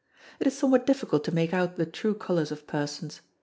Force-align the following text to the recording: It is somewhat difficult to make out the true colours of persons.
It 0.39 0.47
is 0.47 0.57
somewhat 0.57 0.87
difficult 0.87 1.23
to 1.25 1.31
make 1.31 1.53
out 1.53 1.75
the 1.75 1.85
true 1.85 2.15
colours 2.15 2.51
of 2.51 2.65
persons. 2.65 3.21